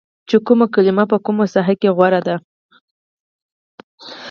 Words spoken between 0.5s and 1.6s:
کلمه په کومه